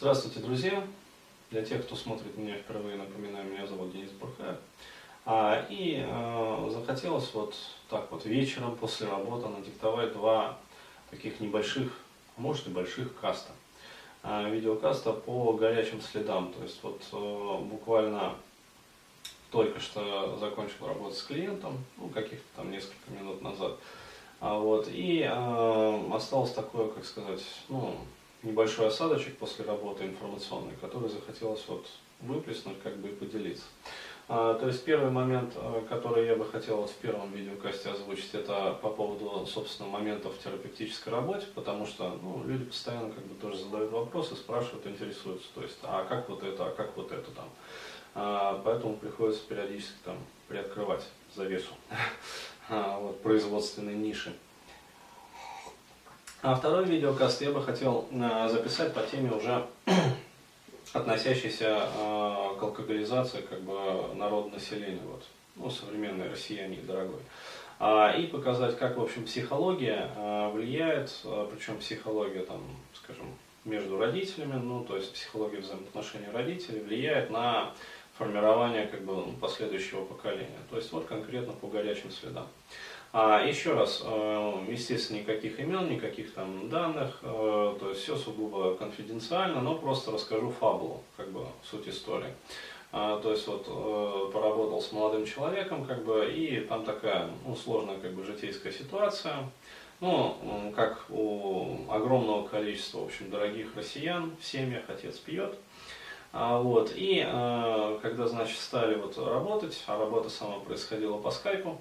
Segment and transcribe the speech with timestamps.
[0.00, 0.82] Здравствуйте, друзья!
[1.50, 4.56] Для тех, кто смотрит меня впервые, напоминаю, меня зовут Денис Бурхаев.
[5.26, 7.54] А, и а, захотелось вот
[7.90, 10.56] так вот вечером после работы надиктовать два
[11.10, 11.92] таких небольших,
[12.38, 13.52] а может и больших каста.
[14.22, 16.50] А, видеокаста по горячим следам.
[16.54, 18.36] То есть вот а, буквально
[19.50, 23.76] только что закончил работать с клиентом, ну каких-то там несколько минут назад.
[24.40, 27.98] А, вот, и а, осталось такое, как сказать, ну,
[28.42, 31.86] небольшой осадочек после работы информационной, который захотелось вот
[32.20, 33.64] выплеснуть, как бы и поделиться.
[34.32, 38.32] А, то есть первый момент, а, который я бы хотел вот в первом видеокасте озвучить,
[38.32, 43.34] это по поводу, собственно, моментов в терапевтической работе, потому что ну, люди постоянно как бы
[43.34, 47.28] тоже задают вопросы, спрашивают, интересуются, то есть, а как вот это, а как вот это
[47.32, 47.48] там.
[48.14, 51.72] А, поэтому приходится периодически там приоткрывать завесу
[52.68, 54.32] вот, производственной ниши.
[56.42, 59.66] А второй видеокаст я бы хотел э, записать по теме уже
[60.94, 63.74] относящейся э, к алкоголизации как бы
[64.14, 65.22] народного населения, вот,
[65.56, 67.20] ну, современной россияне, дорогой.
[67.78, 71.12] А, и показать, как, в общем, психология э, влияет,
[71.52, 72.62] причем психология, там,
[72.94, 73.26] скажем,
[73.66, 77.74] между родителями, ну, то есть психология взаимоотношений родителей влияет на
[78.16, 80.58] формирование как бы, ну, последующего поколения.
[80.70, 82.46] То есть вот конкретно по горячим следам.
[83.12, 88.76] А еще раз, э, естественно, никаких имен, никаких там данных, э, то есть все сугубо
[88.76, 92.32] конфиденциально, но просто расскажу фабулу, как бы суть истории.
[92.92, 97.56] А, то есть вот э, поработал с молодым человеком, как бы, и там такая ну,
[97.56, 99.50] сложная как бы житейская ситуация.
[99.98, 105.58] Ну, как у огромного количества, в общем, дорогих россиян в семьях отец пьет.
[106.32, 107.18] А, вот, и
[108.00, 111.78] когда, значит, стали вот работать, а работа сама происходила по скайпу,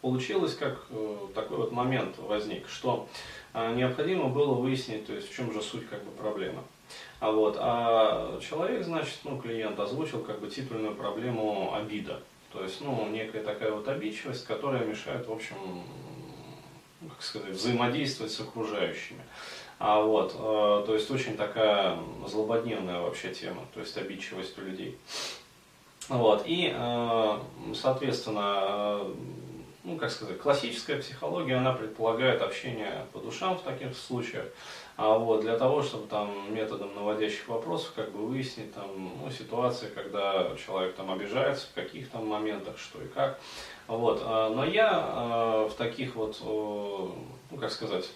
[0.00, 3.08] получилось как э, такой вот момент возник, что
[3.52, 6.62] а, необходимо было выяснить, то есть в чем же суть как бы проблемы.
[7.20, 12.20] А, вот, а человек, значит, ну, клиент озвучил как бы титульную проблему обида.
[12.52, 15.56] То есть, ну, некая такая вот обидчивость, которая мешает, в общем,
[17.08, 19.22] как сказать, взаимодействовать с окружающими.
[19.78, 24.96] А вот, э, то есть очень такая злободневная вообще тема, то есть обидчивость у людей.
[26.08, 27.38] Вот, и, э,
[27.74, 29.14] соответственно, э,
[29.82, 34.46] ну, как сказать, классическая психология, она предполагает общение по душам в таких случаях,
[34.96, 38.86] а вот для того, чтобы там методом наводящих вопросов как бы выяснить там
[39.20, 43.40] ну, ситуации, когда человек там обижается, в каких там моментах, что и как.
[43.88, 44.22] Вот.
[44.24, 48.08] Э, но я в таких вот, ну как сказать,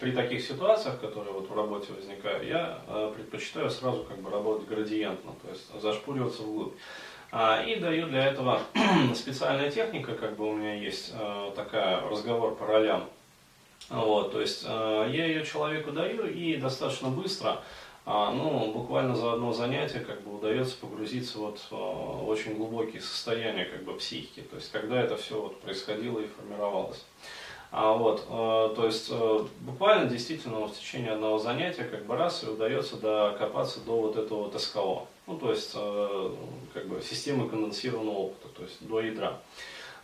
[0.00, 2.80] при таких ситуациях, которые вот в работе возникают, я
[3.14, 6.74] предпочитаю сразу как бы работать градиентно, то есть зашпуриваться вглубь.
[7.38, 8.62] А, и даю для этого
[9.14, 13.10] специальная техника, как бы у меня есть э, такая разговор по ролям.
[13.90, 17.60] Вот, то есть э, я ее человеку даю и достаточно быстро,
[18.06, 23.66] а, ну, буквально за одно занятие как бы удается погрузиться вот в очень глубокие состояния
[23.66, 27.04] как бы психики, то есть когда это все вот происходило и формировалось.
[27.70, 32.44] А вот, э, то есть э, буквально действительно в течение одного занятия как бы раз
[32.44, 35.06] и удается докопаться до вот этого вот СКО.
[35.26, 36.30] Ну, то есть э,
[36.72, 39.38] как бы системы конденсированного опыта, то есть до ядра.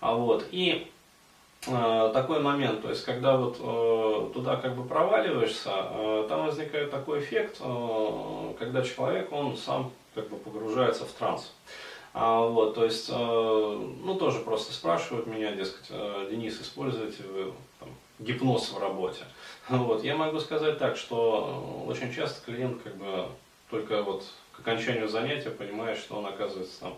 [0.00, 0.88] А вот, и
[1.64, 5.70] такой момент, то есть когда вот туда как бы проваливаешься,
[6.28, 7.58] там возникает такой эффект,
[8.58, 11.52] когда человек, он сам как бы погружается в транс.
[12.14, 17.54] А, вот, то есть, э, ну, тоже просто спрашивают меня, дескать, э, Денис, используете вы
[17.80, 19.24] там, гипноз в работе?
[19.68, 23.28] Вот, я могу сказать так, что очень часто клиент как бы
[23.70, 26.94] только вот к окончанию занятия понимает, что он оказывается там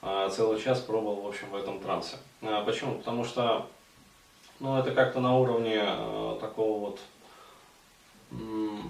[0.00, 2.16] э, целый час пробовал, в общем, в этом трансе.
[2.40, 2.94] А, почему?
[2.94, 3.66] Потому что,
[4.58, 5.84] ну, это как-то на уровне
[6.40, 7.00] такого вот,
[8.30, 8.80] ну,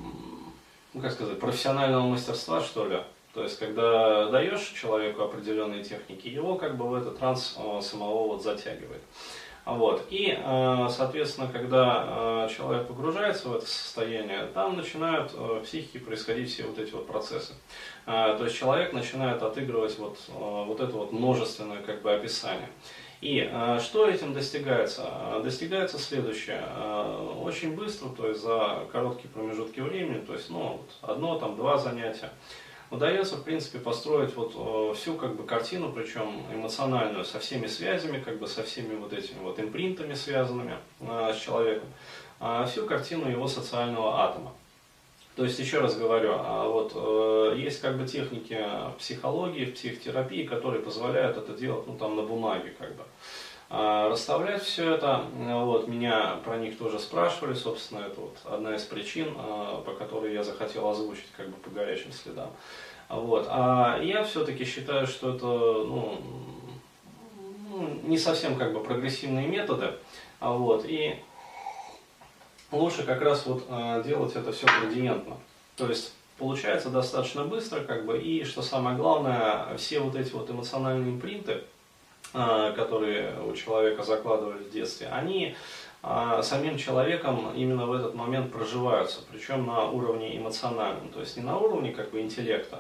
[1.03, 3.03] как сказать, профессионального мастерства, что ли,
[3.37, 8.29] то есть, когда даешь человеку определенные техники, его как бы в этот транс э, самого
[8.29, 9.03] вот затягивает.
[9.67, 10.07] Вот.
[10.09, 16.51] И, э, соответственно, когда э, человек погружается в это состояние, там начинают в психике происходить
[16.51, 17.53] все вот эти вот процессы.
[18.07, 22.71] То есть человек начинает отыгрывать вот, вот это вот множественное как бы описание.
[23.21, 23.51] И
[23.81, 25.11] что этим достигается?
[25.43, 26.63] Достигается следующее.
[27.43, 31.77] Очень быстро, то есть за короткие промежутки времени, то есть ну, вот одно, там, два
[31.77, 32.31] занятия,
[32.91, 38.21] удается, в принципе, построить вот э, всю как бы картину, причем эмоциональную, со всеми связями,
[38.21, 41.89] как бы со всеми вот этими вот импринтами, связанными э, с человеком,
[42.41, 44.53] э, всю картину его социального атома.
[45.37, 48.59] То есть, еще раз говорю, а вот э, есть как бы техники
[48.99, 53.03] психологии, психотерапии, которые позволяют это делать, ну, там, на бумаге, как бы.
[53.69, 55.25] А, расставлять все это.
[55.35, 60.33] Вот, меня про них тоже спрашивали, собственно, это вот одна из причин, а, по которой
[60.33, 62.51] я захотел озвучить как бы по горячим следам.
[63.09, 63.47] Вот.
[63.49, 66.21] А я все-таки считаю, что это ну,
[67.71, 69.95] ну, не совсем как бы прогрессивные методы.
[70.41, 70.85] Вот.
[70.87, 71.17] И
[72.71, 73.67] лучше как раз вот
[74.05, 75.37] делать это все градиентно.
[75.77, 80.51] То есть получается достаточно быстро, как бы, и что самое главное, все вот эти вот
[80.51, 81.65] эмоциональные импринты, а,
[82.33, 85.57] которые у человека закладывались в детстве, они
[86.09, 91.43] а, самим человеком именно в этот момент проживаются, причем на уровне эмоциональном, то есть не
[91.43, 92.79] на уровне как бы интеллекта,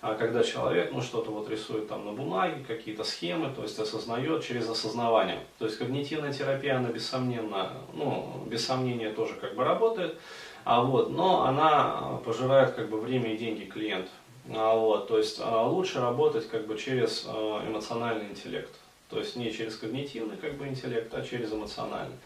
[0.00, 4.44] а когда человек ну, что-то вот рисует там на бумаге, какие-то схемы, то есть осознает
[4.44, 5.40] через осознавание.
[5.58, 10.16] То есть когнитивная терапия, она бессомненно, ну, без сомнения тоже как бы работает,
[10.64, 14.12] а вот, но она пожирает как бы время и деньги клиентов.
[14.54, 18.70] А вот, то есть лучше работать как бы через эмоциональный интеллект.
[19.08, 22.16] То есть не через когнитивный как бы интеллект, а через эмоциональный.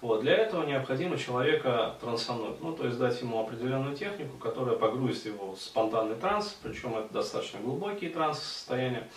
[0.00, 5.26] Вот, для этого необходимо человека трансануть, ну, то есть дать ему определенную технику, которая погрузит
[5.26, 9.08] его в спонтанный транс, причем это достаточно глубокие транс состояния.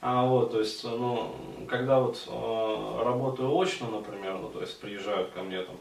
[0.00, 1.36] А вот, то есть, ну,
[1.68, 5.76] когда вот э, работаю очно, например, ну, то есть приезжают ко мне там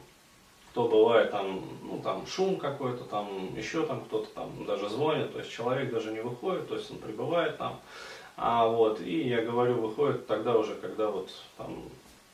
[0.72, 5.40] кто бывает там, ну там шум какой-то, там еще там кто-то там даже звонит, то
[5.40, 7.82] есть человек даже не выходит, то есть он прибывает там,
[8.38, 11.84] а вот, и я говорю, выходит тогда уже, когда вот там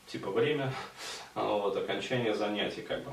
[0.06, 0.72] типа время,
[1.34, 3.12] а вот, окончание занятий как бы.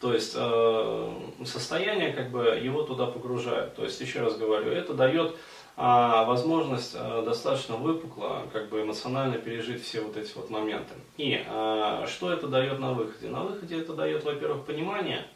[0.00, 1.12] То есть э,
[1.44, 3.76] состояние как бы его туда погружает.
[3.76, 5.36] То есть еще раз говорю, это дает
[5.76, 10.94] а, возможность а, достаточно выпукло, как бы эмоционально пережить все вот эти вот моменты.
[11.16, 13.28] И а, что это дает на выходе?
[13.28, 15.26] На выходе это дает, во-первых, понимание а,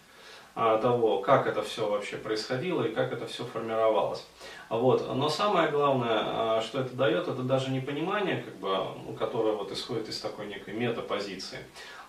[0.56, 4.24] того, как это все вообще происходило и как это все формировалось.
[4.68, 5.06] Вот.
[5.14, 8.68] Но самое главное, а, что это дает, это даже не понимание, как бы,
[9.06, 11.58] ну, которое вот исходит из такой некой метапозиции,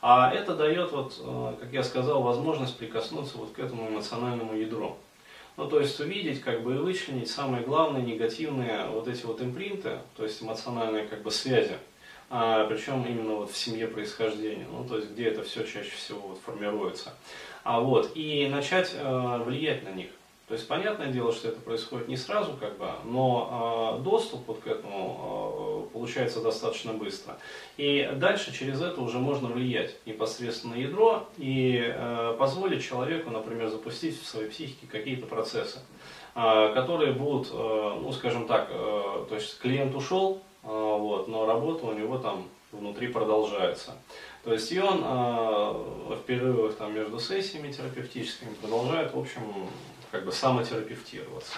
[0.02, 4.98] а это дает, вот, а, как я сказал, возможность прикоснуться вот к этому эмоциональному ядру.
[5.58, 10.00] Ну, то есть увидеть, как бы и вычленить самые главные негативные вот эти вот импринты,
[10.16, 11.78] то есть эмоциональные как бы связи,
[12.30, 16.30] а, причем именно вот в семье происхождения, ну, то есть где это все чаще всего
[16.30, 17.14] вот формируется.
[17.68, 20.08] А вот, и начать э, влиять на них.
[20.48, 24.60] То есть понятное дело, что это происходит не сразу, как бы, но э, доступ вот
[24.60, 27.38] к этому э, получается достаточно быстро.
[27.76, 33.68] И дальше через это уже можно влиять непосредственно на ядро и э, позволить человеку, например,
[33.68, 35.80] запустить в своей психике какие-то процессы,
[36.36, 41.46] э, которые будут, э, ну скажем так, э, то есть клиент ушел, э, вот, но
[41.46, 42.48] работа у него там
[42.78, 43.98] внутри продолжается.
[44.44, 49.42] То есть и он э, в перерывах там, между сессиями терапевтическими продолжает, в общем,
[50.12, 51.58] как бы самотерапевтироваться.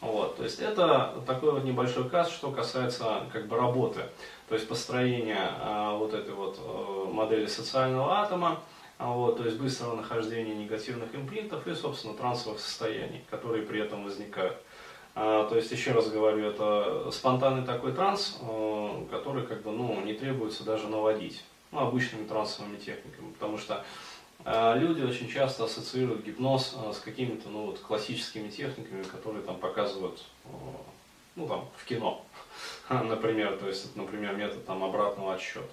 [0.00, 4.00] Вот, то есть это такой вот небольшой каз, что касается как бы работы,
[4.48, 8.60] то есть построения а, вот этой вот а, модели социального атома,
[8.98, 14.04] а, вот, то есть быстрого нахождения негативных импринтов и, собственно, трансовых состояний, которые при этом
[14.04, 14.56] возникают.
[15.14, 19.71] А, то есть, еще раз говорю, это спонтанный такой транс, а, который как бы,
[20.22, 21.42] требуется даже наводить
[21.72, 23.84] ну, обычными трансовыми техниками, потому что
[24.44, 29.56] а, люди очень часто ассоциируют гипноз а, с какими-то ну, вот, классическими техниками, которые там
[29.58, 30.48] показывают а,
[31.34, 32.24] ну, там, в кино,
[32.88, 35.66] например, то есть, например, метод там, обратного отсчета.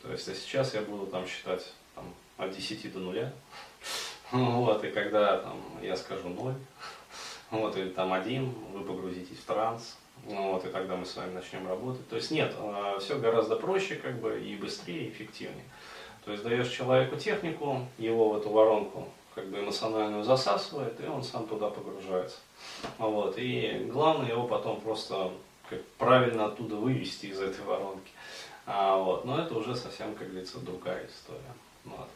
[0.00, 2.06] То есть, а сейчас я буду там считать там,
[2.38, 3.34] от 10 до нуля,
[4.32, 6.54] вот, и когда там, я скажу 0,
[7.50, 11.68] вот, или там один, вы погрузитесь в транс, вот, и тогда мы с вами начнем
[11.68, 12.08] работать.
[12.08, 12.54] То есть нет,
[13.00, 15.64] все гораздо проще, как бы, и быстрее, и эффективнее.
[16.24, 21.22] То есть даешь человеку технику, его в эту воронку как бы эмоциональную засасывает, и он
[21.22, 22.38] сам туда погружается.
[22.98, 23.34] Вот.
[23.36, 25.32] И главное его потом просто
[25.68, 28.12] как правильно оттуда вывести из этой воронки.
[28.64, 29.24] А, вот.
[29.24, 31.52] Но это уже совсем, как говорится, другая история.
[31.84, 32.08] Вот.